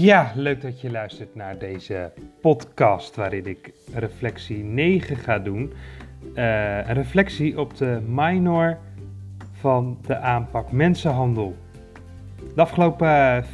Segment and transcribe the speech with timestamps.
[0.00, 5.72] Ja, leuk dat je luistert naar deze podcast waarin ik reflectie 9 ga doen.
[6.34, 8.78] Uh, een reflectie op de minor
[9.52, 11.56] van de aanpak mensenhandel.
[12.54, 13.44] De afgelopen, uh,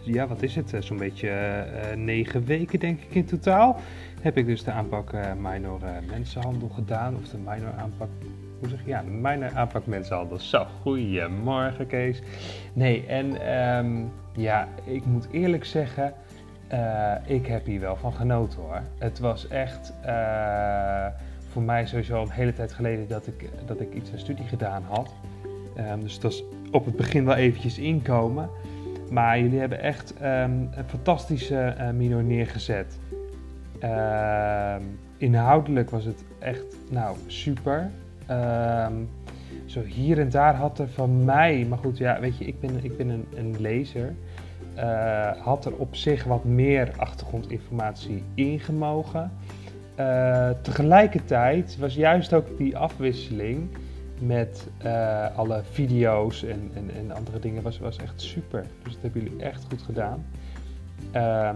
[0.00, 3.80] ja wat is het, zo'n beetje uh, negen weken denk ik in totaal,
[4.20, 7.16] heb ik dus de aanpak minor mensenhandel gedaan.
[7.16, 8.10] Of de minor aanpak
[8.62, 8.88] hoe zeg je?
[8.88, 10.38] Ja, mijn aanpak mensenhandel.
[10.38, 12.22] Zo, goedemorgen Kees.
[12.72, 16.14] Nee, en um, ja, ik moet eerlijk zeggen,
[16.72, 18.80] uh, ik heb hier wel van genoten hoor.
[18.98, 21.06] Het was echt uh,
[21.48, 24.82] voor mij sowieso een hele tijd geleden dat ik, dat ik iets aan studie gedaan
[24.88, 25.14] had.
[25.78, 28.48] Um, dus dat was op het begin wel eventjes inkomen.
[29.10, 30.24] Maar jullie hebben echt um,
[30.74, 32.98] een fantastische uh, neergezet.
[35.16, 37.90] inhoudelijk was het echt nou, super.
[38.30, 39.08] Um,
[39.66, 42.84] zo hier en daar had er van mij, maar goed, ja, weet je, ik ben,
[42.84, 44.14] ik ben een, een lezer.
[44.76, 49.32] Uh, had er op zich wat meer achtergrondinformatie ingemogen.
[49.98, 53.68] Uh, tegelijkertijd was juist ook die afwisseling
[54.18, 58.64] met uh, alle video's en, en, en, andere dingen was, was echt super.
[58.82, 60.24] Dus dat hebben jullie echt goed gedaan.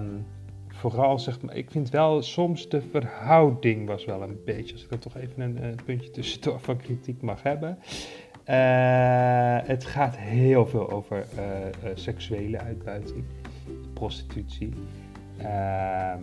[0.00, 0.24] Um,
[0.76, 4.90] vooral zeg maar, ik vind wel soms de verhouding was wel een beetje, als ik
[4.90, 7.78] er toch even een, een puntje tussendoor van kritiek mag hebben.
[8.48, 13.24] Uh, het gaat heel veel over uh, seksuele uitbuiting,
[13.92, 14.72] prostitutie.
[15.38, 16.22] Ehm,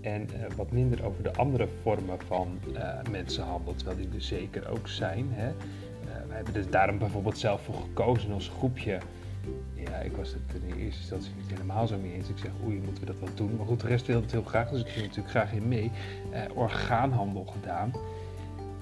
[0.00, 2.58] en wat minder over de andere vormen van
[3.10, 5.26] mensenhandel, terwijl die er zeker ook zijn.
[5.30, 5.52] Hè.
[6.26, 8.98] wij hebben er daarom bijvoorbeeld zelf voor gekozen ons groepje
[9.74, 12.28] ja, ik was het in eerste instantie niet helemaal zo mee eens.
[12.28, 13.56] Ik zeg, oei, moeten we dat wel doen?
[13.56, 15.90] Maar goed, de rest wilde het heel graag, dus ik ging natuurlijk graag in mee.
[16.32, 17.92] Uh, orgaanhandel gedaan.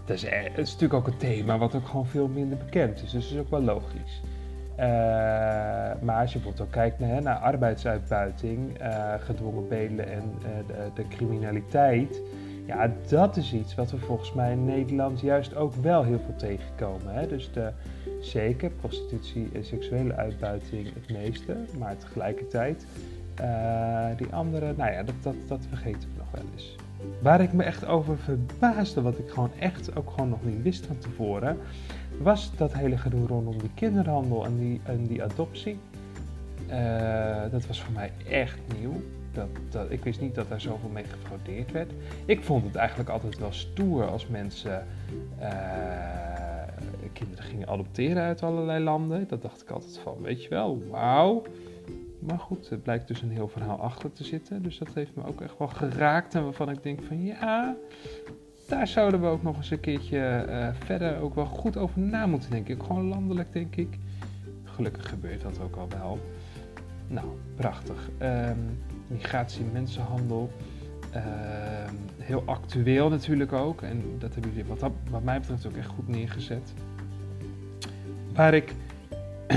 [0.05, 3.11] Dat is, het is natuurlijk ook een thema wat ook gewoon veel minder bekend is,
[3.11, 4.23] dus dat is ook wel logisch.
[4.79, 4.81] Uh,
[6.01, 10.23] maar als je bijvoorbeeld ook kijkt naar, naar arbeidsuitbuiting, uh, gedwongen bedelen en
[10.67, 12.23] de, de, criminaliteit,
[12.67, 16.37] ja, dat is iets wat we volgens mij in Nederland juist ook wel heel veel
[16.37, 17.15] tegenkomen.
[17.15, 17.27] Hè?
[17.27, 17.71] Dus de,
[18.21, 22.87] zeker prostitutie en seksuele uitbuiting het meeste, maar tegelijkertijd
[23.41, 26.77] uh, die andere, nou ja, dat, dat, dat vergeten we nog wel eens.
[27.23, 30.87] Waar ik me echt over verbaasde, wat ik gewoon echt ook gewoon nog niet wist
[30.87, 31.59] van tevoren,
[32.21, 35.79] was dat hele gedoe rondom die kinderhandel en die, en die adoptie.
[36.71, 39.03] Uh, dat was voor mij echt nieuw.
[39.35, 41.91] Dat, dat, ik wist niet dat daar zoveel mee gefraudeerd werd.
[42.25, 44.87] Ik vond het eigenlijk altijd wel stoer als mensen
[45.41, 45.49] uh,
[47.13, 49.29] kinderen gingen adopteren uit allerlei landen.
[49.29, 51.43] Dat dacht ik altijd van, weet je wel, wauw.
[52.19, 54.63] Maar goed, er blijkt dus een heel verhaal achter te zitten.
[54.63, 56.35] Dus dat heeft me ook echt wel geraakt.
[56.35, 57.77] En waarvan ik denk van ja,
[58.69, 62.27] daar zouden we ook nog eens een keertje uh, verder ook wel goed over na
[62.27, 62.81] moeten denken.
[62.81, 63.99] Gewoon landelijk denk ik.
[64.65, 66.19] Gelukkig gebeurt dat ook al wel.
[67.09, 68.11] Nou, prachtig.
[68.23, 70.51] Um, migratie, mensenhandel.
[71.17, 71.23] Uh,
[72.19, 73.83] heel actueel natuurlijk ook.
[73.83, 76.73] En dat hebben jullie wat, dat, wat mij betreft ook echt goed neergezet.
[78.35, 78.75] Waar ik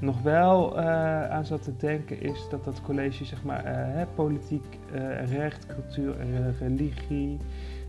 [0.00, 4.78] nog wel uh, aan zat te denken is dat dat college, zeg maar, uh, politiek,
[4.94, 7.38] uh, recht, cultuur en religie.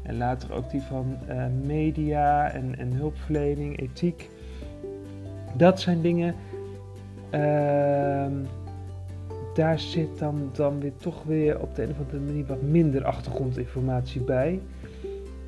[0.03, 1.17] En later ook die van
[1.65, 4.29] media en, en hulpverlening, ethiek.
[5.53, 6.35] Dat zijn dingen
[7.29, 8.33] ehm,
[9.53, 13.05] daar zit dan, dan weer toch weer op de een of andere manier wat minder
[13.05, 14.59] achtergrondinformatie bij.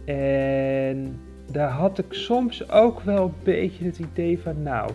[0.05, 1.19] En
[1.51, 4.91] daar had ik soms ook wel een beetje het idee van, nou,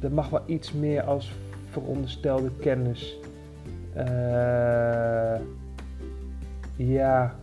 [0.00, 1.32] er mag wel iets meer als
[1.70, 3.18] veronderstelde kennis.
[3.96, 5.34] Uh,
[6.76, 7.34] ja,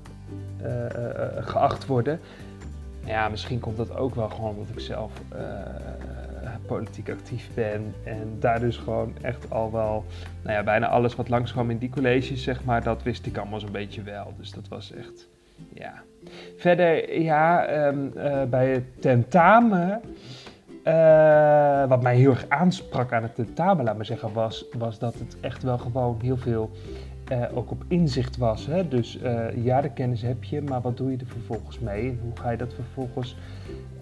[0.62, 2.20] uh, uh, geacht worden.
[3.06, 5.12] Ja, misschien komt dat ook wel gewoon omdat ik zelf
[6.76, 7.94] politiek actief ben.
[8.04, 10.06] En daar dus gewoon echt al wel,
[10.42, 13.60] nou ja, bijna alles wat langskwam in die colleges, zeg maar, dat wist ik allemaal
[13.60, 14.34] zo'n beetje wel.
[14.38, 15.28] Dus dat was echt,
[15.74, 15.94] ja.
[16.58, 20.02] Verder, ja, um, uh, bij het tentamen.
[20.84, 25.14] Uh, wat mij heel erg aansprak aan het tentamen, laat maar zeggen, was, was dat
[25.14, 26.72] het echt wel gewoon heel veel
[27.32, 28.66] uh, ook op inzicht was.
[28.66, 28.88] Hè?
[28.88, 32.10] Dus uh, ja, de kennis heb je, maar wat doe je er vervolgens mee?
[32.10, 33.36] En hoe ga je dat vervolgens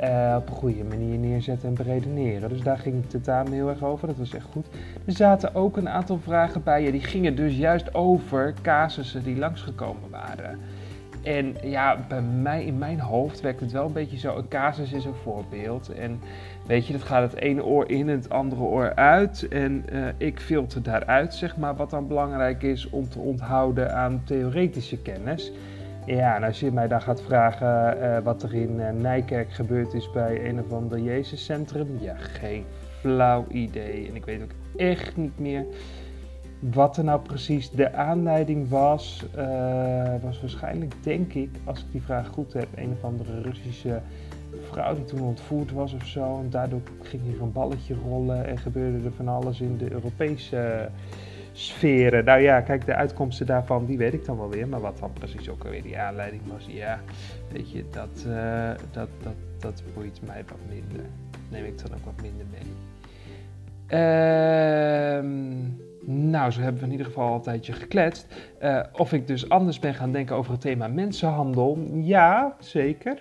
[0.02, 2.50] uh, op een goede manier neerzetten en beredeneren?
[2.50, 4.68] Dus daar ging het tentamen heel erg over, dat was echt goed.
[5.06, 9.38] Er zaten ook een aantal vragen bij, ja, die gingen dus juist over casussen die
[9.38, 10.60] langsgekomen waren.
[11.30, 14.38] En ja, bij mij in mijn hoofd werkt het wel een beetje zo.
[14.38, 15.94] Een casus is een voorbeeld.
[15.94, 16.20] En
[16.68, 19.48] weet je, dat gaat het ene oor in en het andere oor uit.
[19.48, 24.22] En uh, ik filter daaruit, zeg maar, wat dan belangrijk is om te onthouden aan
[24.26, 25.52] theoretische kennis.
[26.06, 29.94] Ja, en als je mij dan gaat vragen uh, wat er in uh, Nijkerk gebeurd
[29.94, 31.98] is bij een of ander Jezuscentrum.
[32.00, 32.66] Ja, geen
[33.00, 34.08] flauw idee.
[34.08, 35.66] En ik weet ook echt niet meer
[36.60, 42.02] wat er nou precies de aanleiding was, uh, was waarschijnlijk, denk ik, als ik die
[42.02, 44.02] vraag goed heb, een of andere Russische
[44.70, 46.40] vrouw die toen ontvoerd was of zo.
[46.40, 50.90] En daardoor ging hier een balletje rollen en gebeurde er van alles in de Europese
[51.52, 52.26] sferen.
[52.26, 54.68] Nou ja, kijk, de uitkomsten daarvan, die weet ik dan wel weer.
[54.68, 57.00] Maar wat dan precies ook alweer die aanleiding was, ja,
[57.52, 61.06] weet je, dat, uh, dat, dat, dat boeit mij wat minder.
[61.50, 62.74] Neem ik dan ook wat minder mee.
[63.88, 65.88] Ehm...
[66.06, 68.28] Nou, zo hebben we in ieder geval al een tijdje gekletst.
[68.64, 71.78] Uh, of ik dus anders ben gaan denken over het thema mensenhandel.
[71.94, 73.20] Ja, zeker.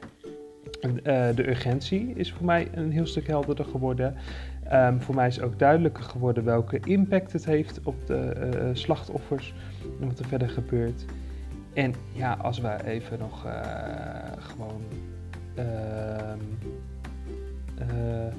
[0.83, 0.93] Uh,
[1.35, 4.15] de urgentie is voor mij een heel stuk helderder geworden.
[4.73, 9.55] Um, voor mij is ook duidelijker geworden welke impact het heeft op de uh, slachtoffers
[10.01, 11.05] en wat er verder gebeurt.
[11.73, 13.47] En ja, als we even nog
[14.39, 14.83] gewoon
[15.55, 16.39] ehm,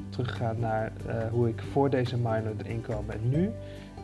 [0.10, 0.92] teruggaan naar
[1.32, 3.52] hoe ik voor deze minor erin kwam en nu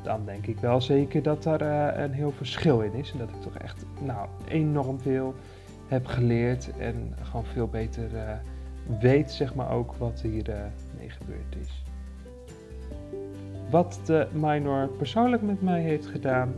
[0.06, 3.12] dan denk ik wel zeker dat daar uh, een heel verschil in is.
[3.12, 5.34] En dat ik toch echt nou, enorm veel
[5.88, 8.32] heb geleerd en gewoon veel beter uh,
[9.00, 10.56] weet, zeg maar ook, wat hier uh,
[10.98, 11.84] mee gebeurd is.
[13.70, 16.54] Wat de minor persoonlijk met mij heeft gedaan,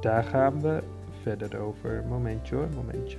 [0.00, 0.82] daar gaan we
[1.22, 2.04] verder over.
[2.08, 3.18] Momentje hoor, momentje.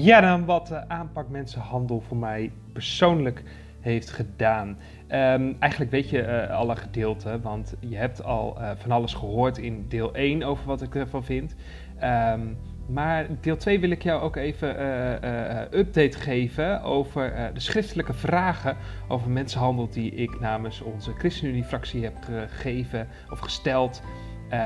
[0.00, 3.42] Ja, dan wat de aanpak mensenhandel voor mij persoonlijk
[3.80, 4.68] heeft gedaan.
[4.68, 9.58] Um, eigenlijk weet je uh, alle gedeelten, want je hebt al uh, van alles gehoord
[9.58, 11.54] in deel 1 over wat ik ervan vind.
[12.02, 12.56] Um,
[12.86, 18.76] maar deel 2 wil ik jou ook even uh, update geven over de schriftelijke vragen
[19.08, 22.16] over mensenhandel die ik namens onze ChristenUnie-fractie heb
[22.48, 24.02] gegeven of gesteld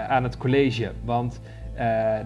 [0.09, 0.93] aan het college.
[1.05, 1.41] Want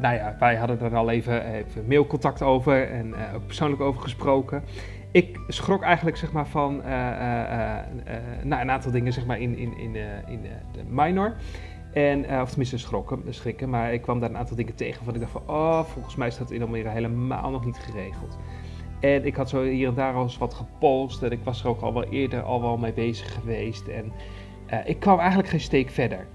[0.00, 4.02] nou ja, wij hadden er al even, even mailcontact over en uh, ook persoonlijk over
[4.02, 4.62] gesproken.
[5.10, 6.84] Ik schrok eigenlijk zeg maar, van uh,
[8.42, 9.96] nou, een aantal dingen zeg maar, in, in, in,
[10.26, 11.34] in de minor.
[11.92, 15.20] En, of tenminste schrokken, schrikken, maar ik kwam daar een aantal dingen tegen van ik
[15.20, 18.38] dacht van, oh, volgens mij dat in Almere helemaal nog niet geregeld.
[19.00, 21.68] En ik had zo hier en daar al eens wat gepolst en ik was er
[21.68, 23.88] ook al wel eerder al wel mee bezig geweest.
[23.88, 24.12] En
[24.84, 26.26] ik kwam eigenlijk geen steek verder.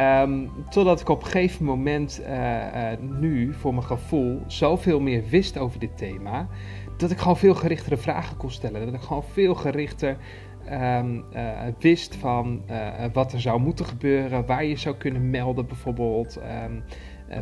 [0.00, 5.22] Um, totdat ik op een gegeven moment uh, uh, nu, voor mijn gevoel, zoveel meer
[5.28, 6.48] wist over dit thema.
[6.96, 8.84] Dat ik gewoon veel gerichtere vragen kon stellen.
[8.84, 10.16] Dat ik gewoon veel gerichter
[10.70, 12.62] um, uh, wist van
[13.12, 14.46] wat er zou moeten gebeuren.
[14.46, 16.38] Waar je zou kunnen melden bijvoorbeeld.
[16.66, 16.82] Um,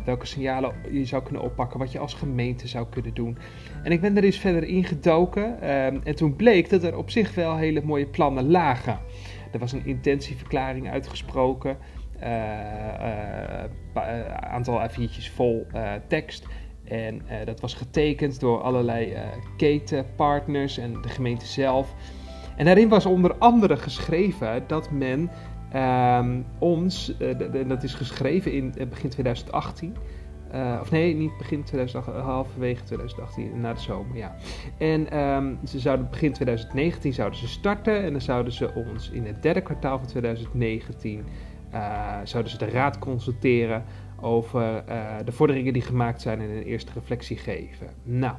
[0.05, 1.79] welke signalen je zou kunnen oppakken.
[1.79, 3.37] Wat je als gemeente zou kunnen doen.
[3.83, 5.61] En ik ben er eens verder ingedoken.
[6.03, 8.99] en toen bleek dat er op zich wel hele mooie plannen lagen.
[9.51, 11.77] Er was een intentieverklaring uitgesproken
[14.39, 15.67] aantal A4'tjes vol
[16.07, 16.45] tekst.
[16.83, 19.17] En dat was getekend door allerlei
[19.57, 21.95] ketenpartners en de gemeente zelf.
[22.55, 25.29] En daarin was onder andere geschreven dat men
[25.75, 27.13] um, ons,
[27.67, 29.95] dat is geschreven in begin 2018,
[30.53, 34.35] uh, of nee, niet begin 2018, halverwege 2018, na de zomer, ja.
[34.77, 39.25] En um, ze zouden begin 2019 zouden ze starten en dan zouden ze ons in
[39.25, 41.25] het derde kwartaal van 2019 uh,
[42.23, 43.83] zouden ze de raad consulteren
[44.21, 47.87] over uh, de vorderingen die gemaakt zijn en een eerste reflectie geven.
[48.03, 48.35] Nou,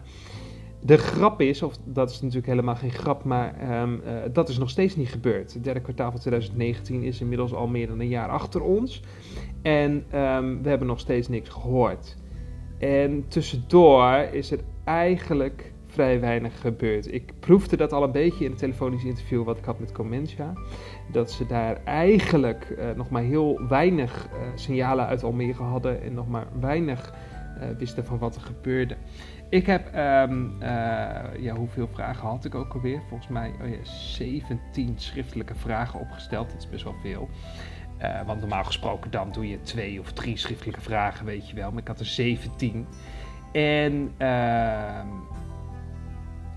[0.80, 4.58] de grap is, of dat is natuurlijk helemaal geen grap, maar um, uh, dat is
[4.58, 5.52] nog steeds niet gebeurd.
[5.52, 9.02] Het derde kwartaal van 2019 is inmiddels al meer dan een jaar achter ons.
[9.62, 12.16] En um, we hebben nog steeds niks gehoord.
[12.78, 17.12] En tussendoor is er eigenlijk vrij weinig gebeurd.
[17.12, 20.52] Ik proefde dat al een beetje in het telefonisch interview wat ik had met Comentia
[21.12, 26.14] dat ze daar eigenlijk uh, nog maar heel weinig uh, signalen uit Almere hadden en
[26.14, 27.14] nog maar weinig
[27.58, 28.96] uh, wisten van wat er gebeurde.
[29.48, 30.52] Ik heb, um,
[31.38, 33.00] ja, hoeveel vragen had ik ook alweer?
[33.08, 36.50] Volgens mij oh ja, 17 schriftelijke vragen opgesteld.
[36.50, 37.28] Dat is best wel veel.
[38.26, 41.70] want normaal gesproken dan doe je twee of drie schriftelijke vragen, weet je wel.
[41.70, 42.86] Maar ik had er 17.
[43.52, 45.06] En ehm,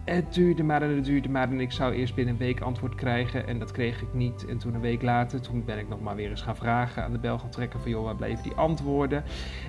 [0.05, 2.95] het duurde maar en het duurde maar en ik zou eerst binnen een week antwoord
[2.95, 4.45] krijgen en dat kreeg ik niet.
[4.45, 7.12] En toen een week later, toen ben ik nog maar weer eens gaan vragen aan
[7.12, 9.24] de bel gaan trekken van joh, waar bleven die antwoorden?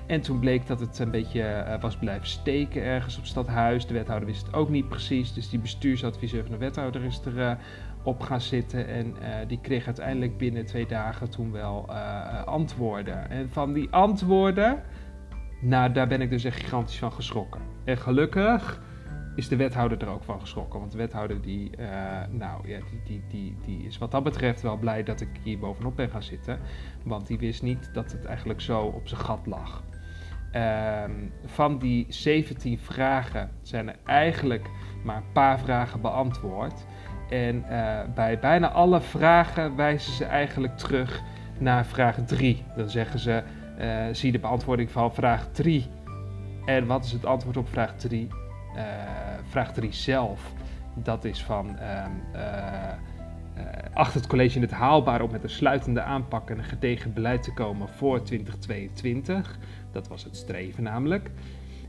[0.05, 3.87] En toen bleek dat het een beetje uh, was blijven steken ergens op stadhuis.
[3.87, 7.37] De wethouder wist het ook niet precies, dus die bestuursadviseur van de wethouder is er
[7.37, 7.51] uh,
[8.03, 11.91] op gaan zitten en uh, die kreeg uiteindelijk binnen twee dagen toen wel
[12.45, 13.29] antwoorden.
[13.29, 14.83] En van die antwoorden,
[15.61, 17.61] nou daar ben ik dus echt gigantisch van geschrokken.
[17.83, 18.81] En gelukkig
[19.37, 20.79] is de wethouder er ook van geschrokken.
[20.79, 21.87] Want de wethouder die, uh,
[22.29, 25.59] nou, ja, die, die, die, die is wat dat betreft wel blij dat ik hier
[25.59, 26.59] bovenop ben gaan zitten.
[27.03, 29.83] Want die wist niet dat het eigenlijk zo op zijn gat lag.
[30.51, 31.11] Ehm,
[31.45, 34.69] van die 17 vragen zijn er eigenlijk
[35.03, 36.85] maar een paar vragen beantwoord.
[37.29, 41.21] En uh, bij bijna alle vragen wijzen ze eigenlijk terug
[41.59, 42.63] naar vraag 3.
[42.75, 43.43] Dan zeggen ze,
[43.79, 45.87] uh, zie de beantwoording van vraag 3.
[46.65, 48.27] En wat is het antwoord op vraag 3?
[48.77, 48.83] Eh,
[49.49, 50.53] vraag 3 zelf.
[50.95, 52.05] Dat is van, uh,
[53.93, 57.53] acht het college het haalbaar om met een sluitende aanpak en een gedegen beleid te
[57.53, 59.57] komen voor 2022.
[59.91, 61.31] Dat was het streven namelijk.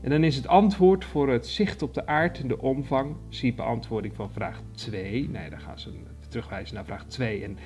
[0.01, 3.53] En dan is het antwoord voor het zicht op de aard en de omvang, zie
[3.53, 5.29] beantwoording van vraag 2.
[5.29, 5.93] Nee, daar gaan ze
[6.29, 7.43] terugwijzen naar vraag 2.
[7.43, 7.57] En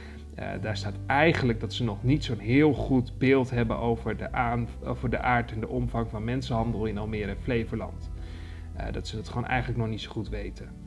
[0.62, 4.68] daar staat eigenlijk dat ze nog niet zo'n heel goed beeld hebben over de, aan,
[4.84, 8.12] over de aard en de omvang van mensenhandel in Almere en Flevoland.
[8.77, 10.84] Uh, dat ze het gewoon eigenlijk nog niet zo goed weten.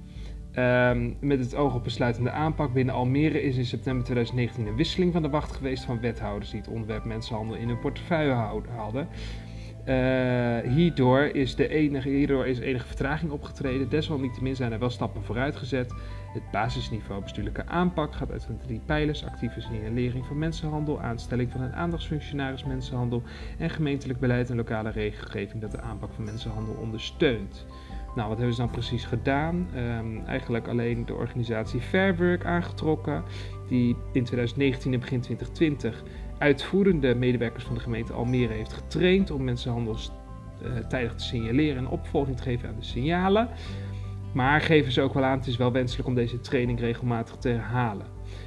[0.59, 5.13] Um, met het oog op besluitende aanpak binnen Almere is in september 2019 een wisseling
[5.13, 8.33] van de wacht geweest van wethouders die het onderwerp mensenhandel in hun portefeuille
[8.77, 9.09] hadden.
[9.89, 13.89] Uh, hierdoor, is de enige, hierdoor is enige vertraging opgetreden.
[13.89, 15.95] Desalniettemin zijn er wel stappen vooruit gezet.
[16.37, 21.61] Het basisniveau bestuurlijke aanpak gaat uit van drie pijlers: actieve signalering van mensenhandel, aanstelling van
[21.61, 23.23] een aandachtsfunctionaris mensenhandel
[23.59, 27.67] en gemeentelijk beleid en lokale regelgeving dat de aanpak van mensenhandel ondersteunt.
[28.15, 29.69] Nou, wat hebben ze dan precies gedaan?
[29.77, 33.23] Um, eigenlijk alleen de organisatie Fairwork aangetrokken,
[33.69, 36.03] die in 2019 en begin 2020
[36.39, 39.97] uitvoerende medewerkers van de gemeente Almere heeft getraind om mensenhandel
[40.63, 43.49] uh, tijdig te signaleren en opvolging te geven aan de signalen.
[44.37, 47.49] Maar geven ze ook wel aan, het is wel wenselijk om deze training regelmatig te
[47.49, 48.07] herhalen.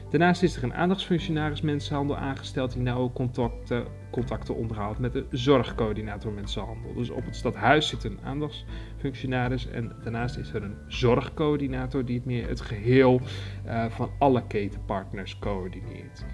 [0.09, 6.31] Daarnaast is er een aandachtsfunctionaris mensenhandel aangesteld die nauwe contacten, contacten onderhoudt met de zorgcoördinator
[6.31, 6.93] mensenhandel.
[6.93, 12.25] Dus op het stadhuis zit een aandachtsfunctionaris en daarnaast is er een zorgcoördinator die het
[12.25, 13.21] meer het geheel
[13.65, 16.25] uh, van alle ketenpartners coördineert.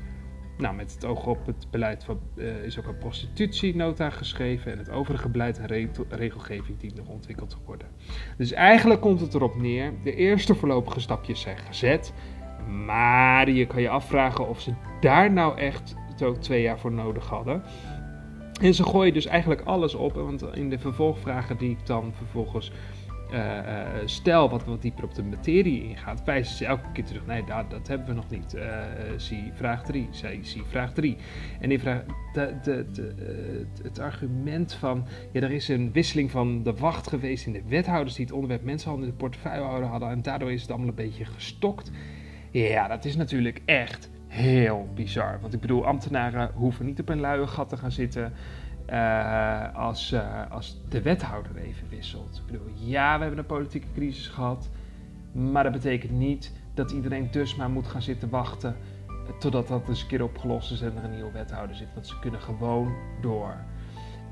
[0.57, 4.77] Nou, met het oog op het beleid van, uh, is ook een prostitutienota geschreven en
[4.77, 7.87] het overige beleid en regelgeving dient nog ontwikkeld te worden.
[8.37, 12.13] Dus eigenlijk komt het erop neer, de eerste voorlopige stapjes zijn gezet,
[12.85, 17.27] maar je kan je afvragen of ze daar nou echt ook twee jaar voor nodig
[17.27, 17.63] hadden.
[18.61, 22.71] En ze gooien dus eigenlijk alles op, want in de vervolgvragen die ik dan vervolgens
[23.33, 27.25] uh, stel wat wat dieper op de materie ingaat, wijzen ze elke keer terug.
[27.25, 28.55] Nee, dat, dat hebben we nog niet.
[28.55, 28.63] Uh,
[29.17, 30.07] zie vraag 3.
[30.41, 31.17] Zie vraag 3.
[31.59, 32.03] En die vraag,
[32.33, 35.05] de, de, het argument van.
[35.31, 38.63] Ja, er is een wisseling van de wacht geweest in de wethouders die het onderwerp
[38.63, 40.09] mensenhandel in de portefeuille hadden.
[40.09, 41.91] En daardoor is het allemaal een beetje gestokt.
[42.51, 45.37] Ja, dat is natuurlijk echt heel bizar.
[45.41, 48.33] Want ik bedoel, ambtenaren hoeven niet op een luie gat te gaan zitten.
[48.89, 52.41] Uh, als, uh, als de wethouder even wisselt.
[52.45, 54.69] Ik bedoel, ja, we hebben een politieke crisis gehad,
[55.31, 58.75] maar dat betekent niet dat iedereen dus maar moet gaan zitten wachten
[59.39, 61.93] totdat dat eens een keer opgelost is en er een nieuwe wethouder zit.
[61.93, 63.55] Want ze kunnen gewoon door.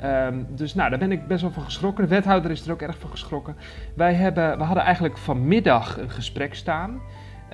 [0.04, 2.04] Um, dus nou, daar ben ik best wel van geschrokken.
[2.04, 3.56] De wethouder is er ook erg van geschrokken.
[3.96, 7.02] Wij hebben, we hadden eigenlijk vanmiddag een gesprek staan.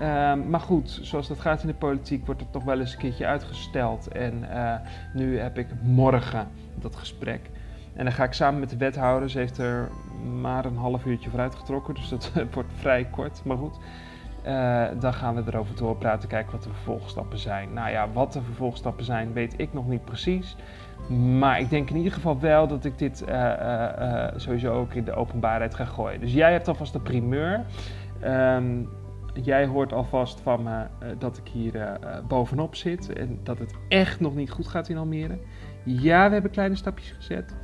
[0.01, 3.00] Um, maar goed, zoals dat gaat in de politiek, wordt het toch wel eens een
[3.00, 4.08] keertje uitgesteld.
[4.08, 4.74] En uh,
[5.13, 7.50] nu heb ik morgen dat gesprek.
[7.94, 9.89] En dan ga ik samen met de wethouder, ze heeft er
[10.41, 13.79] maar een half uurtje vooruit getrokken, dus dat wordt vrij kort, maar goed.
[14.46, 17.74] Uh, dan gaan we erover doorpraten, kijken wat de vervolgstappen zijn.
[17.74, 20.56] Nou ja, wat de vervolgstappen zijn, weet ik nog niet precies.
[21.38, 25.13] Maar ik denk in ieder geval wel dat ik dit uh, sowieso ook in de
[25.13, 26.20] openbaarheid ga gooien.
[26.20, 27.65] Dus jij hebt alvast de primeur.
[28.24, 28.89] Um,
[29.43, 30.86] jij hoort alvast van me
[31.17, 35.39] dat ik hier bovenop zit en dat het echt nog niet goed gaat in Almere.
[35.84, 37.55] Ja, we hebben kleine stapjes gezet,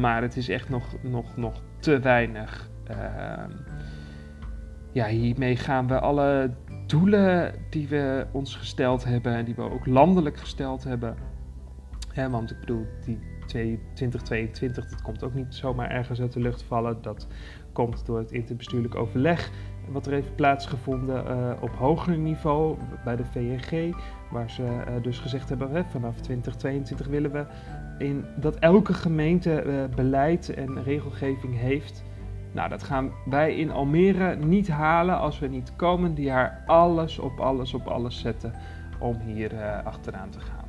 [0.00, 2.70] maar het is echt nog, nog, nog te weinig.
[2.90, 3.44] Uh,
[4.92, 6.50] ja, hiermee gaan we alle
[6.86, 11.16] doelen die we ons gesteld hebben en die we ook landelijk gesteld hebben.
[12.12, 16.62] Hè, want ik bedoel, die 2022, dat komt ook niet zomaar ergens uit de lucht
[16.62, 17.02] vallen.
[17.02, 17.26] Dat
[17.72, 19.50] komt door het interbestuurlijk overleg
[19.92, 23.96] wat er heeft plaatsgevonden uh, op hoger niveau bij de VNG.
[24.30, 27.44] Waar ze uh, dus gezegd hebben, hè, vanaf 2022 willen we
[27.98, 32.04] in, dat elke gemeente uh, beleid en regelgeving heeft.
[32.52, 37.40] Nou, dat gaan wij in Almere niet halen als we niet komend jaar alles op
[37.40, 38.52] alles op alles zetten
[38.98, 40.66] om hier achteraan te gaan.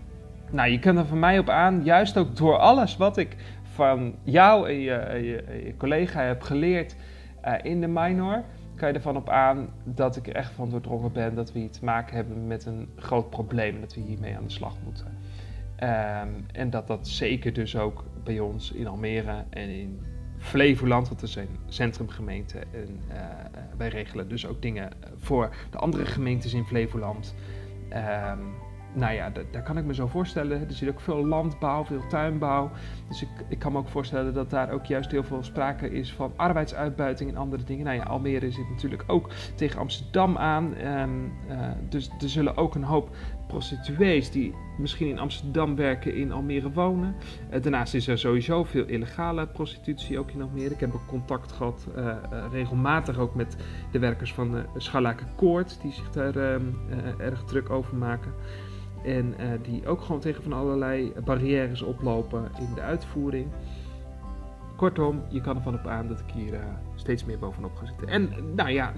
[0.51, 4.15] Nou, je kunt er van mij op aan, juist ook door alles wat ik van
[4.23, 5.19] jou en je,
[5.65, 6.95] je collega heb geleerd
[7.61, 8.43] in de minor
[8.79, 11.71] kan je ervan op aan dat ik er echt van doordrongen ben dat we hier
[11.71, 15.07] te maken hebben met een groot probleem dat we hiermee aan de slag moeten.
[15.83, 19.99] Um, en dat dat zeker dus ook bij ons in Almere en in
[20.37, 23.15] Flevoland, want er zijn centrumgemeenten en uh,
[23.77, 27.35] wij regelen dus ook dingen voor de andere gemeentes in Flevoland.
[28.31, 28.53] Um,
[28.93, 30.67] nou ja, daar kan ik me zo voorstellen.
[30.67, 32.71] Er zit ook veel landbouw, veel tuinbouw.
[33.07, 36.13] Dus ik, ik kan me ook voorstellen dat daar ook juist heel veel sprake is
[36.13, 37.85] van arbeidsuitbuiting en andere dingen.
[37.85, 40.75] Nou ja, Almere zit natuurlijk ook tegen Amsterdam aan.
[40.75, 41.07] Eh,
[41.89, 43.15] dus er zullen ook een hoop
[43.47, 47.15] prostituees die misschien in Amsterdam werken, in Almere wonen.
[47.49, 50.73] Eh, daarnaast is er sowieso veel illegale prostitutie ook in Almere.
[50.73, 52.15] Ik heb ook contact gehad, eh,
[52.51, 53.57] regelmatig ook met
[53.91, 58.33] de werkers van uh, Scharlaken Koord, die zich daar ehm, eh, erg druk over maken.
[59.03, 63.47] En eh, die ook gewoon tegen van allerlei barrières oplopen in de uitvoering.
[64.75, 66.59] Kortom, je kan ervan op aan dat ik hier eh,
[66.95, 68.07] steeds meer bovenop ga zitten.
[68.07, 68.93] En nou ja,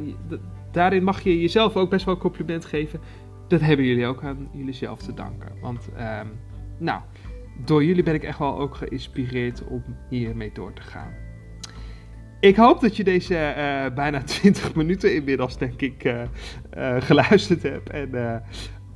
[0.72, 3.00] daarin mag je jezelf ook best wel een compliment geven.
[3.48, 5.52] Dat hebben jullie ook aan jullie zelf te danken.
[5.62, 6.28] Want ehm,
[6.78, 7.02] nou,
[7.66, 11.14] door jullie ben ik echt wel ook geïnspireerd om hiermee door te gaan.
[12.40, 16.16] Ik hoop dat je deze eh, bijna 20 minuten inmiddels, denk ik,
[17.00, 17.90] geluisterd hebt.
[17.90, 18.10] En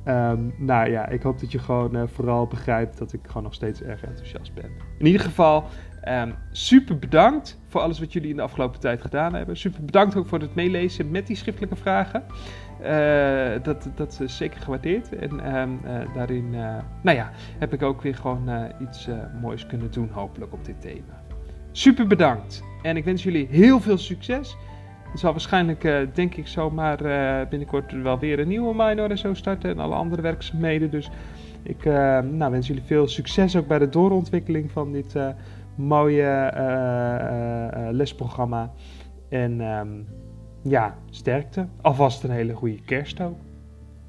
[0.06, 3.42] eh, ehm, nou ja, ik hoop dat je gewoon eh, vooral begrijpt dat ik gewoon
[3.42, 4.70] nog steeds erg enthousiast ben.
[4.98, 5.64] In ieder geval,
[6.00, 9.56] ehm, super bedankt voor alles wat jullie in de afgelopen tijd gedaan hebben.
[9.56, 12.22] Super bedankt ook voor het meelezen met die schriftelijke vragen.
[12.80, 15.16] Eh, dat, dat is zeker gewaardeerd.
[15.16, 16.50] En ehm, eh, daarin,
[17.02, 18.50] nou ja, heb ik ook weer gewoon
[18.82, 19.08] iets
[19.40, 21.22] moois kunnen doen, hopelijk, op dit thema.
[21.72, 22.62] Super bedankt.
[22.82, 24.56] En ik wens jullie heel veel succes.
[25.12, 29.18] Er zal waarschijnlijk, eh, denk ik, zomaar eh, binnenkort wel weer een nieuwe minor en
[29.18, 29.70] zo starten.
[29.70, 30.90] En alle andere werkzaamheden.
[30.90, 31.10] Dus
[31.62, 35.16] ik eh, nou, wens jullie veel succes ook bij de doorontwikkeling van dit
[35.74, 36.52] mooie
[37.90, 38.72] lesprogramma.
[39.28, 39.88] En ehm,
[40.62, 41.66] ja, sterkte.
[41.80, 43.36] Alvast een hele goede kerst ook.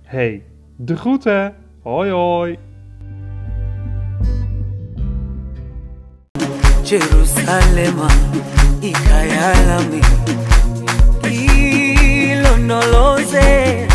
[0.04, 0.44] Hey,
[0.76, 1.56] de groeten.
[1.82, 2.58] Hoi hoi.
[6.84, 8.08] Jerusalema
[12.68, 13.88] ilondoloze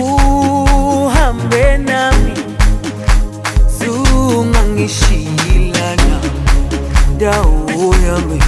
[0.00, 2.32] uhambe nami
[3.78, 6.20] zungangishilana
[7.18, 8.40] dawo yami